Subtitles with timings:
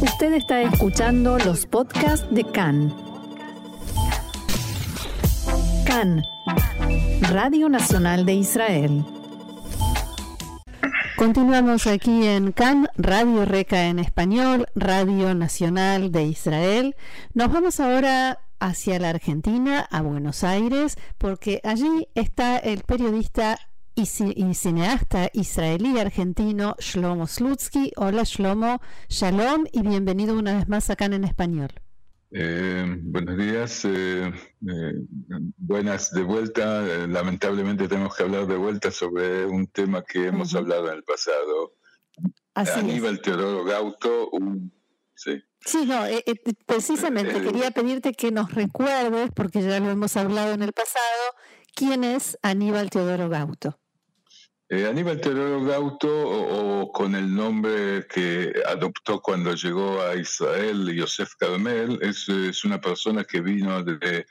[0.00, 2.94] Usted está escuchando los podcasts de CAN.
[5.86, 6.22] CAN,
[7.30, 9.04] Radio Nacional de Israel.
[11.16, 16.94] Continuamos aquí en CAN, Radio Reca en español, Radio Nacional de Israel.
[17.32, 23.58] Nos vamos ahora hacia la Argentina, a Buenos Aires, porque allí está el periodista
[23.96, 24.04] y,
[24.54, 27.92] cineasta israelí argentino Shlomo Slutsky.
[27.96, 31.70] Hola Shlomo, shalom y bienvenido una vez más acá en español.
[32.30, 34.30] Eh, buenos días, eh,
[34.68, 34.92] eh,
[35.56, 36.82] buenas de vuelta.
[37.06, 41.72] lamentablemente tenemos que hablar de vuelta sobre un tema que hemos hablado en el pasado.
[42.54, 44.30] Aníbal Teodoro Gauto,
[45.14, 45.42] sí.
[45.60, 46.02] Sí, no,
[46.66, 51.34] precisamente quería pedirte que nos recuerdes, porque ya lo hemos hablado en el pasado,
[51.74, 53.78] quién es Aníbal Teodoro Gauto.
[54.68, 61.34] Eh, Aníbal Teodoro Gauto, o, con el nombre que adoptó cuando llegó a Israel, Yosef
[61.36, 64.26] Carmel, es, es una persona que vino de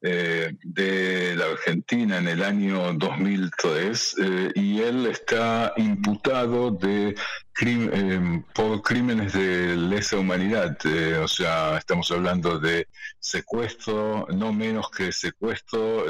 [0.00, 7.16] eh, de la Argentina en el año 2003 eh, y él está imputado de
[7.60, 10.78] eh, por crímenes de lesa humanidad.
[11.20, 12.86] o sea, estamos hablando de
[13.18, 16.04] secuestro, no menos que secuestro,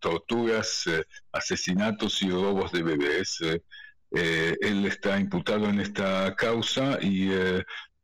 [0.00, 0.84] torturas,
[1.32, 3.38] asesinatos y robos de bebés.
[4.10, 7.30] él está imputado en esta causa y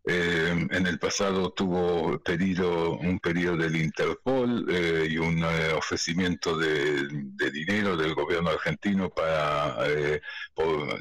[0.07, 6.59] eh, en el pasado tuvo pedido un pedido del Interpol eh, y un eh, ofrecimiento
[6.59, 7.09] de,
[7.51, 9.79] dinero del gobierno argentino para,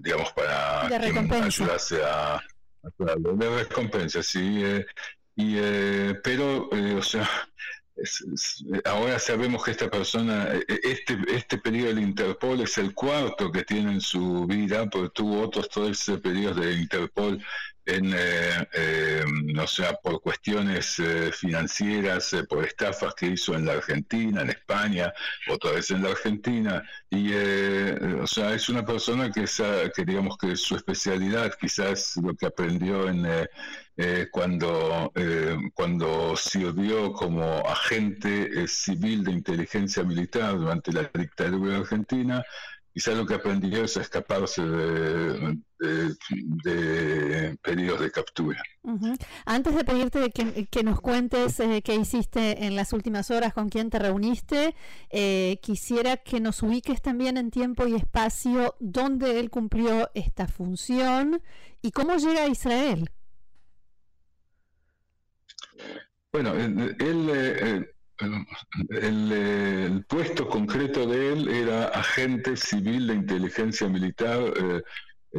[0.02, 2.42] digamos, para ayudarse a, a,
[3.18, 4.64] de recompensa, sí.
[5.36, 5.58] y,
[6.24, 7.30] pero, o sea,
[8.86, 10.48] ahora sabemos que esta persona,
[10.82, 15.42] este, este pedido del Interpol es el cuarto que tiene en su vida, porque tuvo
[15.42, 17.44] otros tres pedidos del Interpol
[17.86, 19.24] en, eh, eh,
[19.68, 25.14] sea, por cuestiones eh, financieras, por estafas que hizo en la Argentina, en España,
[25.50, 29.46] otra vez en la Argentina, y, o sea, es una persona que,
[29.96, 33.48] que digamos que su especialidad quizás lo que aprendió en
[34.32, 35.12] cuando,
[35.74, 42.44] cuando sirvió como agente civil de inteligencia militar durante la dictadura argentina,
[42.94, 45.58] quizás lo que aprendió es escaparse de,
[46.64, 48.62] de, pedidos de captura.
[49.46, 53.90] Antes de pedirte que, nos cuentes eh, qué hiciste en las últimas horas, con quién
[53.90, 54.76] te reuniste,
[55.10, 61.42] eh, quisiera que nos ubiques también en tiempo y espacio dónde él cumplió esta función
[61.82, 63.10] y cómo llega a Israel.
[66.32, 67.94] Bueno, él, eh,
[68.90, 74.82] el, puesto concreto de él era agente civil de inteligencia militar eh,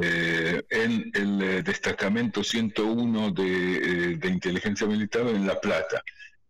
[0.02, 6.02] eh, en el eh, destacamento 101 de, de, inteligencia militar en La Plata.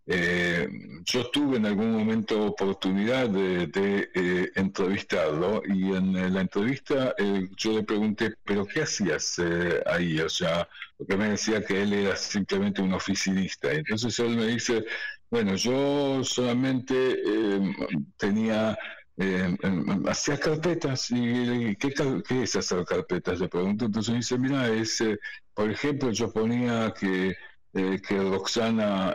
[0.06, 7.14] yo tuve en algún momento oportunidad de, entrevistarlo y en la entrevista
[7.56, 9.40] yo le pregunté, pero ¿qué hacías
[9.86, 10.20] ahí?
[10.20, 13.72] O sea, porque me decía que él era simplemente un oficinista.
[13.72, 14.84] Entonces él me dice,
[15.34, 17.74] bueno, yo solamente eh,
[18.16, 18.78] tenía,
[19.16, 19.56] eh,
[20.06, 21.92] hacía carpetas y ¿qué,
[22.24, 23.40] ¿qué, es hacer carpetas?
[23.40, 25.18] Le pregunto, entonces dice, mira, es, eh,
[25.52, 27.34] por ejemplo, yo ponía que,
[27.72, 29.12] que Roxana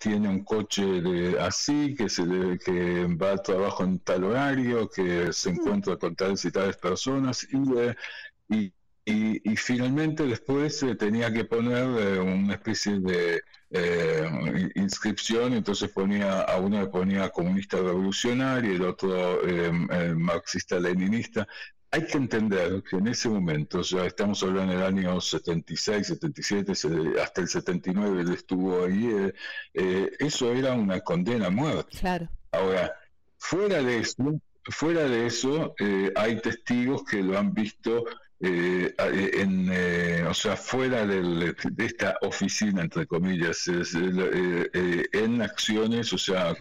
[0.00, 2.24] tiene un coche de así, que, se
[2.64, 7.46] que va al trabajo en tal horario, que se encuentra con tales y tales personas
[7.52, 8.72] y, y
[9.06, 16.80] y, finalmente después tenía que poner una especie de eh, inscripción, entonces ponía, a uno
[16.80, 21.46] le ponía comunista revolucionario y el otro eh, marxista-leninista.
[21.90, 26.72] Hay que entender que en ese momento, ya estamos hablando del año 76, 77,
[27.20, 29.34] hasta el 79 él estuvo ahí, eh,
[29.74, 31.98] eh, eso era una condena a muerte.
[31.98, 32.28] Claro.
[32.52, 32.92] Ahora,
[33.38, 35.74] fuera de eso, fuera de eso,
[36.16, 38.04] hay testigos que lo han visto
[38.40, 46.18] eh, eh, en, eh, o sea, fuera de esta oficina, entre comillas, en acciones, o
[46.18, 46.54] sea,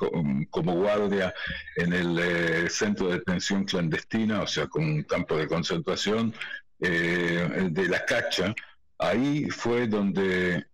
[0.50, 1.34] como, guardia
[1.75, 6.34] en el centro de detención clandestina, o sea, con un campo de concentración
[6.80, 8.54] de la cacha,
[9.00, 10.66] ahí fue donde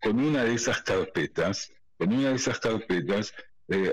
[0.00, 3.34] con una de esas carpetas, con una de esas carpetas,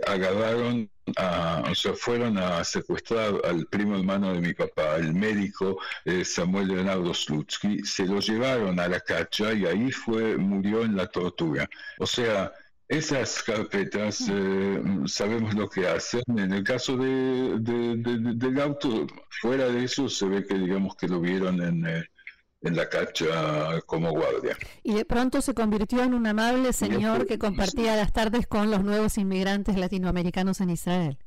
[0.07, 6.23] agarraron o sea, fueron a secuestrar al primo hermano de mi papá, el médico eh,
[6.23, 11.07] Samuel Leonardo Slutsky, se lo llevaron a la cacha y ahí fue, murió en la
[11.07, 11.69] tortura.
[11.99, 12.51] O sea,
[12.87, 16.23] esas carpetas eh, sabemos lo que hacen.
[16.27, 21.21] En el caso de, del auto, fuera de eso se ve que digamos que lo
[21.21, 22.03] vieron en, eh,
[22.61, 24.55] en la cacha como guardia.
[24.83, 28.83] Y de pronto se convirtió en un amable señor que compartía las tardes con los
[28.83, 31.17] nuevos inmigrantes latinoamericanos en Israel.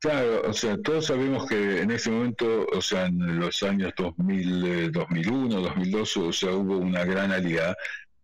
[0.00, 4.92] Claro, o sea, todos sabemos que en ese momento, o sea, en los años 2000,
[4.92, 7.74] 2001, 2002, o sea, hubo una gran alianza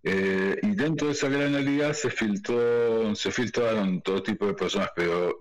[0.03, 4.91] eh, y dentro de esa gran alianza se filtró, se filtraron todo tipo de personas,
[4.97, 5.39] pero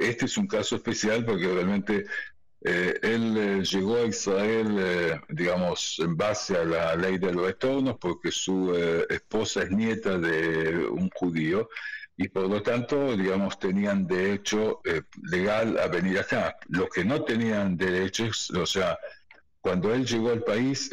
[0.00, 2.04] este es un caso especial porque realmente
[2.64, 7.46] eh, él eh, llegó a Israel, eh, digamos, en base a la ley de los
[7.46, 8.72] retornos, porque su
[9.08, 11.68] esposa es nieta de un judío
[12.16, 14.80] y por lo tanto, digamos, tenían derecho
[15.22, 16.56] legal a venir acá.
[16.68, 18.98] Los que no tenían derechos, o sea,
[19.60, 20.90] cuando él llegó al país,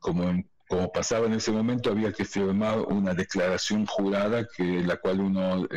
[0.00, 5.20] como como pasaba en ese momento, había que firmar una declaración jurada que la cual
[5.20, 5.68] uno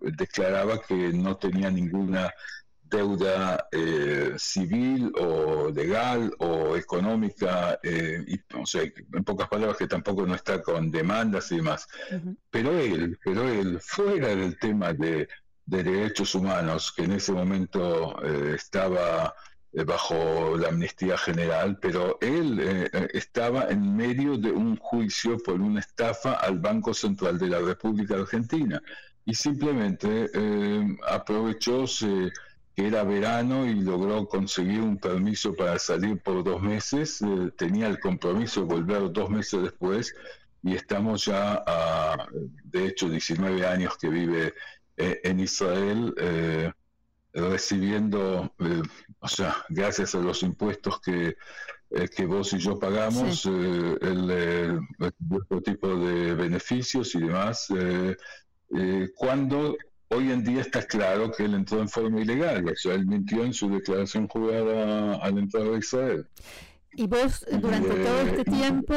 [0.00, 2.30] declaraba que no tenía ninguna
[2.94, 8.40] deuda eh, civil o legal o económica, eh, y,
[9.16, 11.88] en pocas palabras que tampoco no está con demandas y demás.
[12.50, 15.28] Pero él, pero él, fuera del tema de,
[15.66, 19.34] derechos humanos, que en ese momento eh, estaba
[19.86, 22.60] bajo la amnistía general, pero él
[23.12, 28.14] estaba en medio de un juicio por una estafa al Banco Central de la República
[28.14, 28.80] Argentina
[29.24, 30.30] y simplemente
[31.08, 32.30] aprovechó, se
[32.76, 37.22] era verano y logró conseguir un permiso para salir por dos meses.
[37.22, 40.14] Eh, tenía el compromiso de volver dos meses después
[40.62, 42.26] y estamos ya a,
[42.64, 44.54] de hecho, 19 años que vive
[44.96, 46.14] eh, en Israel.
[46.18, 46.72] Eh,
[47.36, 48.54] recibiendo,
[49.18, 51.36] o sea, gracias a los impuestos que,
[52.14, 54.78] que vos y yo pagamos, el,
[55.64, 57.66] tipo de beneficios y demás,
[59.16, 59.76] cuando
[60.14, 63.44] hoy en día está claro que él entró en forma ilegal, o sea, él mintió
[63.44, 66.28] en su declaración jurada al entrar a Israel.
[66.92, 68.94] Y vos durante todo este tiempo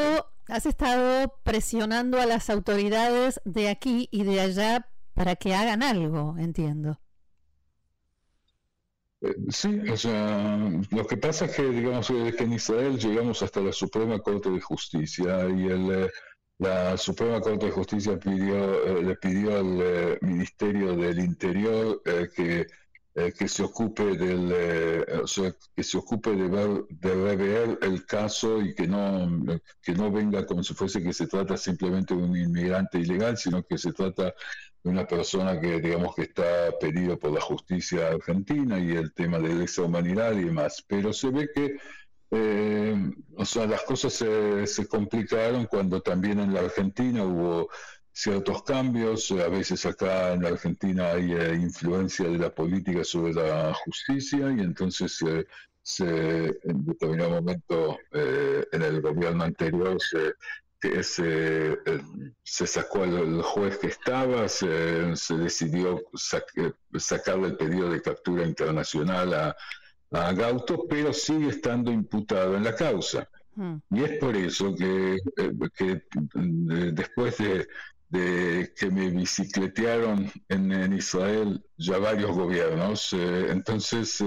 [0.48, 6.36] has estado presionando a las autoridades de aquí y de allá para que hagan algo,
[6.38, 7.00] entiendo.
[9.22, 10.58] Eh, sí, o sea,
[10.92, 14.62] lo que pasa es que, digamos, que en Israel llegamos hasta la Suprema Corte de
[14.62, 16.12] Justicia y el, eh,
[16.60, 22.30] la Suprema Corte de Justicia pidió, eh, le pidió al eh, Ministerio del Interior eh,
[22.36, 22.68] que,
[23.34, 24.54] que se ocupe del,
[25.76, 30.46] que se ocupe de ver, de rever el caso y que no, que no venga
[30.46, 34.36] como si fuese que se trata simplemente de un inmigrante ilegal, sino que se trata
[34.84, 39.40] de una persona que digamos que está pedido por la justicia argentina y el tema
[39.40, 40.86] de esa humanidad y demás.
[40.88, 41.78] Pero se ve que
[42.32, 47.70] eh, o sea, las cosas se, se, complicaron cuando también en la Argentina hubo
[48.12, 49.32] ciertos cambios.
[49.32, 54.52] A veces acá en la Argentina hay eh, influencia de la política sobre la justicia
[54.52, 55.24] y entonces
[55.84, 60.34] se, en determinado momento eh, en el gobierno anterior se,
[61.04, 61.78] se,
[62.44, 64.68] se sacó el, juez que estaba, se,
[65.38, 66.04] decidió
[66.98, 69.56] sacarle el pedido de captura internacional a
[70.12, 73.30] a Gauto, pero sigue estando imputado en la causa.
[73.56, 73.78] Hmm.
[73.90, 76.04] Y es por eso que, eh, que
[76.94, 77.68] después de,
[78.76, 84.24] que me bicicletearon en, Israel ya varios gobiernos, eh, entonces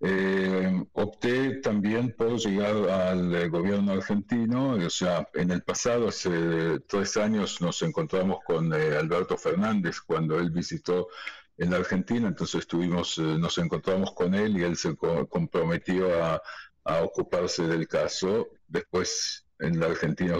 [0.00, 4.72] eh, opté también por llegar al gobierno argentino.
[4.72, 10.50] O sea, en el pasado, hace tres años, nos encontramos con Alberto Fernández cuando él
[10.50, 11.08] visitó
[11.58, 16.42] en la Argentina, entonces estuvimos, eh, nos encontramos con él y él se comprometió a,
[17.02, 18.48] ocuparse del caso.
[18.68, 20.36] Después en la Argentina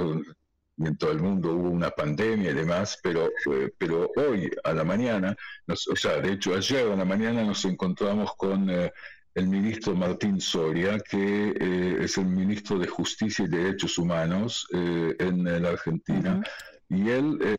[0.76, 4.72] y en todo el mundo hubo una pandemia y demás, pero, eh, pero hoy a
[4.72, 5.34] la mañana,
[5.66, 8.92] o sea, de hecho ayer a la mañana nos encontramos con eh,
[9.34, 15.68] el ministro Martín Soria, que es el ministro de Justicia y Derechos Humanos en la
[15.68, 16.42] Argentina
[16.88, 17.56] y él eh,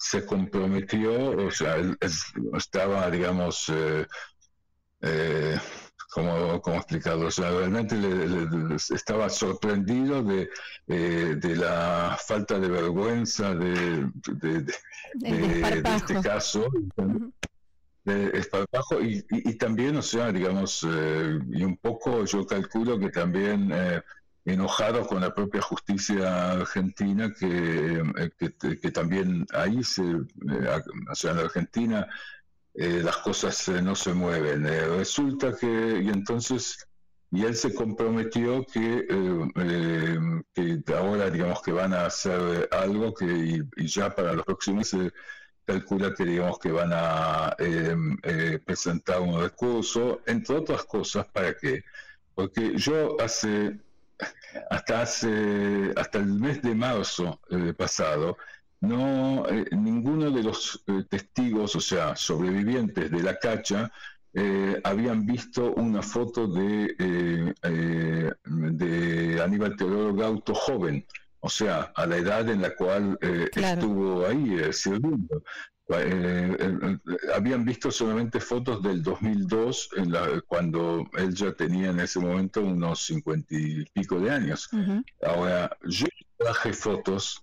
[0.00, 1.96] se comprometió, o sea, él
[2.54, 4.06] estaba, digamos, eh,
[5.02, 5.58] eh,
[6.10, 7.26] ¿cómo, explicarlo?
[7.26, 7.96] O sea, realmente
[8.94, 10.48] estaba sorprendido de,
[10.86, 14.64] de, la falta de vergüenza de, de,
[15.96, 16.66] este caso.
[18.02, 23.70] De esparpajo y, y, también, o sea, digamos, y un poco yo calculo que también
[24.52, 31.32] enojado con la propia justicia argentina que, eh, que, también ahí se, eh, o sea,
[31.32, 32.08] en Argentina
[32.74, 34.64] eh, las cosas no se mueven.
[34.98, 36.86] resulta que, y entonces,
[37.30, 39.06] y él se comprometió que,
[40.96, 45.12] ahora digamos que van a hacer algo que y, ya para los próximos se
[45.64, 47.56] calcula que digamos que van a
[48.64, 51.84] presentar un recurso, entre otras cosas, para que
[52.40, 53.78] porque yo hace,
[54.70, 58.36] hasta hace, hasta el mes de marzo eh, pasado,
[58.80, 63.90] no, eh, ninguno de los eh, testigos, o sea, sobrevivientes de la cacha,
[64.84, 66.94] habían visto una foto de,
[68.44, 71.04] de Aníbal Teodoro Gauto joven,
[71.40, 75.42] o sea, a la edad en la cual estuvo ahí sirviendo.
[75.98, 76.98] Eh, eh,
[77.34, 82.60] habían visto solamente fotos del 2002, en la, cuando él ya tenía en ese momento
[82.62, 84.70] unos cincuenta y pico de años.
[85.22, 86.06] Ahora, yo
[86.36, 87.42] traje fotos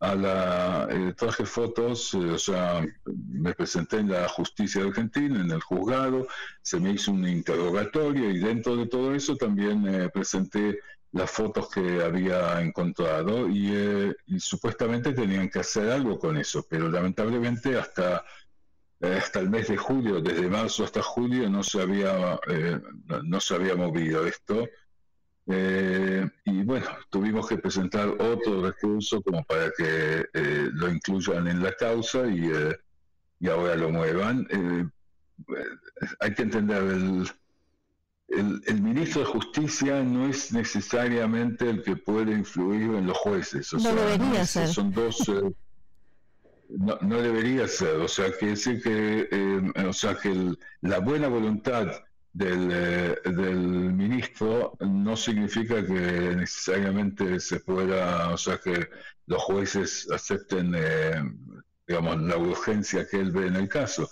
[0.00, 5.60] a la eh, traje fotos, o sea, me presenté en la justicia argentina, en el
[5.60, 6.26] juzgado,
[6.62, 10.78] se me hizo un interrogatorio y dentro de todo eso también presenté
[11.14, 16.88] las fotos que había encontrado eh, y, supuestamente tenían que hacer algo con eso, pero
[16.88, 18.24] lamentablemente hasta,
[19.00, 22.80] eh, hasta el mes de julio, desde marzo hasta julio, no se había, eh,
[23.22, 24.68] no se había movido esto.
[25.46, 32.26] y bueno, tuvimos que presentar otro recurso como para que lo incluyan en la causa
[32.26, 32.50] y,
[33.40, 34.48] y ahora lo muevan.
[36.20, 37.28] hay que entender el
[38.28, 43.72] el, ministro de Justicia no es necesariamente el que puede influir en los jueces.
[43.72, 44.68] no debería ser.
[44.68, 45.28] Son dos.
[45.28, 45.52] Eh,
[46.68, 47.96] no, debería ser.
[47.96, 51.86] O sea, que decir que, eh, o sea, que la buena voluntad
[52.32, 58.88] del, eh, del ministro no significa que necesariamente se pueda, o sea, que
[59.26, 60.74] los jueces acepten,
[61.86, 64.08] digamos, la urgencia que él ve en el caso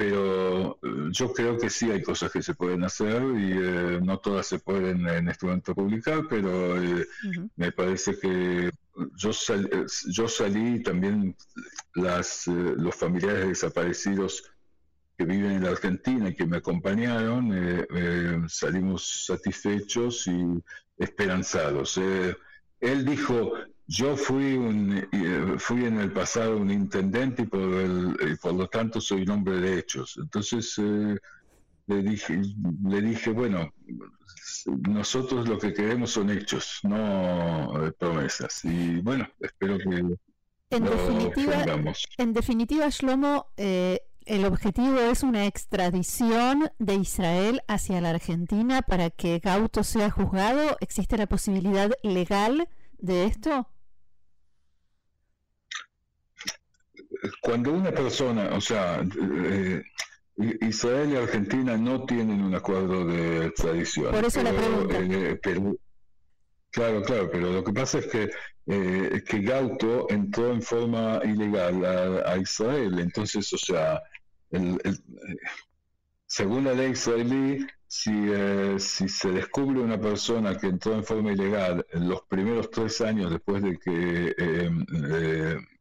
[0.00, 4.18] pero eh, yo creo que sí hay cosas que se pueden hacer y eh, no
[4.18, 7.06] todas se pueden en este momento publicar, pero eh,
[7.56, 8.70] me parece que
[9.14, 9.30] yo,
[10.08, 11.36] yo salí también
[11.94, 14.42] las, los familiares desaparecidos
[15.18, 17.86] que viven en la Argentina y que me acompañaron,
[18.48, 20.62] salimos satisfechos y
[20.96, 22.00] esperanzados.
[22.80, 23.52] él dijo,
[23.90, 28.68] yo fui, un, eh, fui en el pasado un intendente y por, el, por lo
[28.68, 30.16] tanto soy un hombre de hechos.
[30.22, 31.18] Entonces eh,
[31.88, 32.40] le, dije,
[32.84, 33.68] le dije, bueno,
[34.88, 38.64] nosotros lo que queremos son hechos, no eh, promesas.
[38.64, 40.16] Y bueno, espero que...
[40.70, 41.64] En, definitiva,
[42.16, 49.40] en definitiva, Shlomo, el objetivo es una extradición de Israel hacia la Argentina para que
[49.40, 50.76] Gauto sea juzgado.
[50.78, 52.68] ¿Existe la posibilidad legal
[53.00, 53.66] de esto?
[57.40, 59.82] Cuando una persona, o sea, eh,
[60.62, 64.12] Israel y Argentina no tienen un acuerdo de extradición.
[64.12, 64.96] Por eso la pregunta.
[64.98, 65.38] Eh,
[66.70, 68.30] claro, claro, pero lo que pasa es que,
[68.66, 72.98] eh, que Gauto entró en forma ilegal a, Israel.
[73.00, 74.02] Entonces, o sea,
[76.26, 78.12] según la ley israelí, si,
[78.78, 83.30] si se descubre una persona que entró en forma ilegal en los primeros tres años
[83.30, 84.34] después de que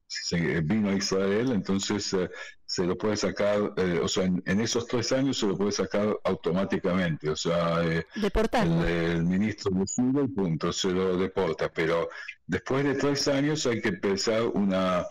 [0.10, 2.30] se vino a Israel, entonces eh,
[2.66, 6.20] se lo puede sacar, eh, o sea, en, esos tres años se lo puede sacar
[6.24, 12.10] automáticamente, o sea, eh, el, ministro decide y punto, se lo deporta, pero
[12.48, 15.06] después de tres años hay que empezar una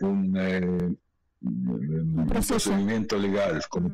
[0.00, 0.98] un,
[2.26, 3.92] procedimiento legal, como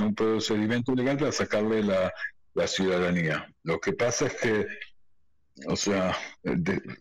[0.00, 2.12] un procedimiento legal para sacarle la,
[2.52, 3.50] la ciudadanía.
[3.62, 4.66] Lo que pasa es que
[5.66, 6.16] o sea,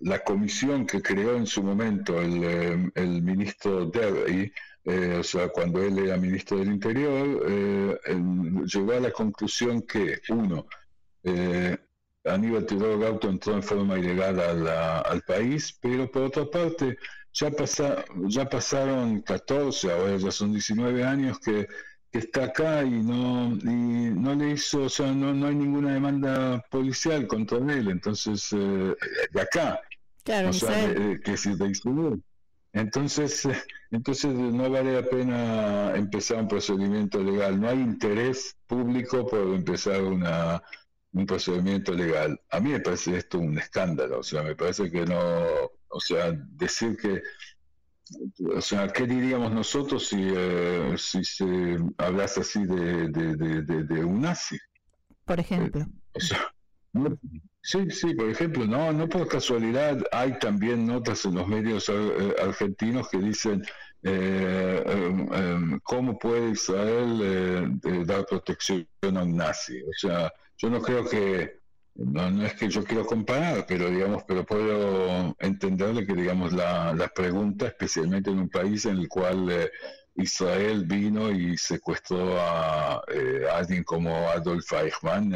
[0.02, 4.52] la comisión que creó en su momento el, eh, ministro Derry,
[4.86, 7.98] eh, o sea, cuando él era ministro del Interior, eh,
[8.66, 10.66] llegó a la conclusión que, uno,
[12.26, 16.98] Aníbal Teodoro Gauto entró en forma ilegal al país, pero por otra parte,
[17.34, 21.68] ya, pasa, ya pasaron 14, ahora ya son 19 años que
[22.12, 25.94] que está acá y no y no le hizo, o sea, no, no hay ninguna
[25.94, 28.96] demanda policial contra él, entonces, eh,
[29.32, 29.80] de acá,
[30.24, 31.72] claro, o sea, que si de
[32.72, 33.56] Entonces, eh,
[33.92, 40.04] entonces no vale la pena empezar un procedimiento legal, no hay interés público por empezar
[40.04, 40.62] una,
[41.14, 42.40] un procedimiento legal.
[42.52, 45.46] A mí me parece esto un escándalo, o sea, me parece que no,
[45.88, 47.22] o sea, decir que
[48.56, 54.58] o sea, ¿qué diríamos nosotros si, eh, si se hablase así de, de, un nazi?
[55.26, 55.86] Por ejemplo.
[56.14, 57.16] Eh,
[57.62, 62.36] sí, sí, por ejemplo, no, no por casualidad hay también notas en los medios eh,
[62.42, 63.64] argentinos que dicen
[64.02, 69.82] em, em, cómo puede Israel dar protección a un nazi.
[69.84, 71.59] O sea, yo no creo que
[71.96, 77.10] no, es que yo quiero comparar, pero digamos, pero puedo entenderle que digamos la, la
[77.10, 79.72] pregunta, especialmente en un país en el cual eh,
[80.16, 85.34] Israel vino y secuestró a, eh, alguien como Adolf Eichmann,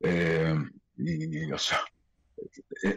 [0.00, 0.54] eh,
[0.96, 1.80] y, o sea,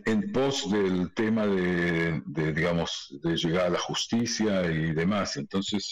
[0.06, 5.36] en pos del tema de, digamos, de llegar a la justicia y demás.
[5.36, 5.92] Entonces,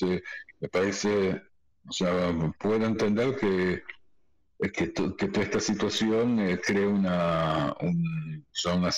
[0.59, 1.41] me parece,
[1.87, 3.83] o sea, puedo entender que
[4.69, 8.91] que, que toda esta situación eh, crea una, una,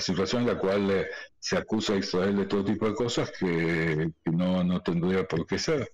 [0.00, 1.06] situación en la cual eh,
[1.38, 5.58] se acusa a Israel de todo tipo de cosas que, no, no, tendría por qué
[5.58, 5.90] ser.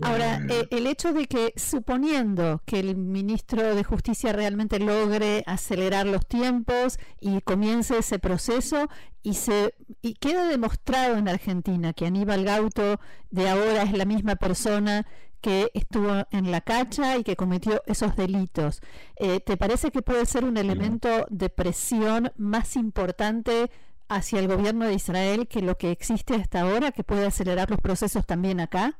[0.00, 6.06] Ahora, eh, el hecho de que, suponiendo que el ministro de Justicia realmente logre acelerar
[6.06, 8.88] los tiempos y comience ese proceso
[9.22, 14.36] y se y queda demostrado en Argentina que Aníbal Gauto de ahora es la misma
[14.36, 15.06] persona
[15.40, 18.80] que estuvo en la cacha y que cometió esos delitos.
[19.16, 23.70] Eh, ¿Te parece que puede ser un elemento de presión más importante
[24.08, 27.80] hacia el gobierno de Israel que lo que existe hasta ahora, que puede acelerar los
[27.80, 28.98] procesos también acá?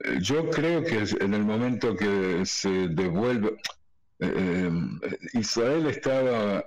[0.00, 3.56] Eh, yo creo que en el momento que se devuelve,
[4.20, 4.70] eh,
[5.34, 6.64] Israel estaba,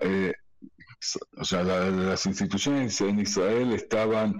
[1.38, 4.38] o sea, las instituciones en Israel estaban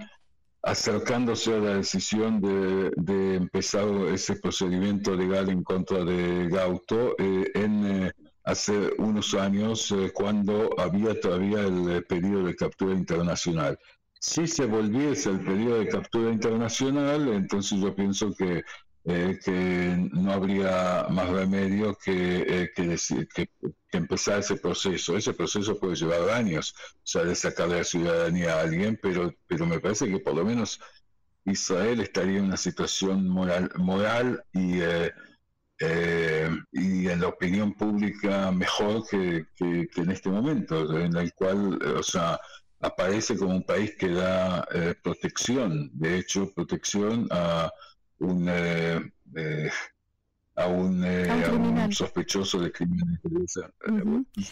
[0.62, 8.04] acercándose a la decisión de, empezar ese procedimiento legal en contra de Gauto eh, en
[8.06, 8.12] eh,
[8.44, 13.78] hace unos años eh, cuando había todavía el periodo de captura internacional.
[14.20, 18.62] Si se volviese el periodo de captura internacional, entonces yo pienso que
[19.04, 23.48] eh, que no habría más remedio que, eh, que,
[23.90, 25.16] empezar ese proceso.
[25.16, 29.66] Ese proceso puede llevar años, o sea, de sacarle la ciudadanía a alguien, pero, pero
[29.66, 30.80] me parece que por lo menos
[31.44, 35.10] Israel estaría en una situación moral, moral y, eh,
[36.70, 42.02] y en la opinión pública mejor que, que, en este momento, en el cual, o
[42.04, 42.38] sea,
[42.80, 44.64] aparece como un país que da
[45.02, 47.68] protección, de hecho, protección a
[48.22, 49.70] un, eh, eh,
[50.56, 53.20] a, un, eh, sospechoso de crímenes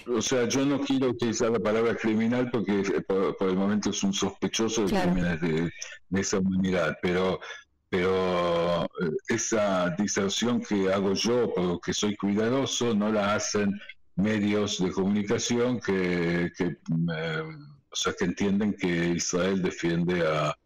[0.09, 4.13] O sea, yo no quiero utilizar la palabra criminal porque por, el momento es un
[4.13, 5.71] sospechoso de crímenes de,
[6.13, 7.41] esa humanidad, pero
[7.89, 8.89] pero
[9.27, 13.81] esa diserción que hago yo porque soy cuidadoso no la hacen
[14.15, 16.77] medios de comunicación que, que
[17.91, 20.57] o sea, que entienden que Israel defiende a,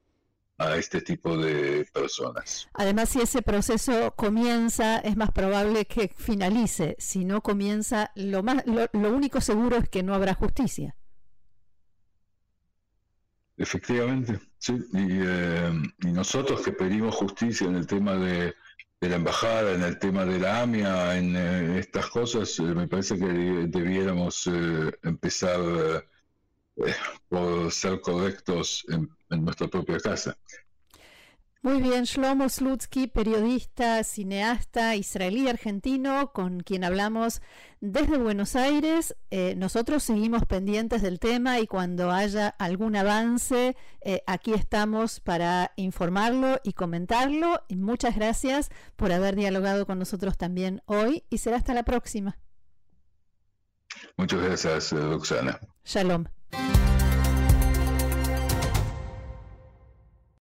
[0.67, 2.69] a este tipo de personas.
[2.75, 6.97] Además, si ese proceso comienza, es más probable que finalice.
[6.99, 10.97] Si no comienza, lo, más, lo, único seguro es que no habrá justicia.
[13.57, 14.75] Efectivamente, sí.
[14.93, 18.55] Y, eh, nosotros que pedimos justicia en el tema de,
[19.01, 23.19] la embajada, en el tema de la AMIA, en eh, estas cosas, eh, me parece
[23.19, 24.49] que debiéramos
[25.03, 25.61] empezar
[27.29, 30.37] por ser correctos en, nuestra propia casa.
[31.65, 37.41] Muy bien, Shlomo Slutsky, periodista, cineasta israelí-argentino, con quien hablamos
[37.81, 39.17] desde Buenos Aires.
[39.31, 45.73] Eh, nosotros seguimos pendientes del tema y cuando haya algún avance, eh, aquí estamos para
[45.77, 47.63] informarlo y comentarlo.
[47.69, 52.37] Y muchas gracias por haber dialogado con nosotros también hoy y será hasta la próxima.
[54.19, 55.59] Muchas gracias, Roxana.
[55.83, 56.27] Shalom.